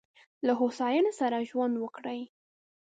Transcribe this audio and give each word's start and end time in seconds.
له 0.45 0.51
هوساینې 0.59 1.11
سره 1.19 1.37
ژوند 1.49 1.75
وکړئ. 1.79 2.21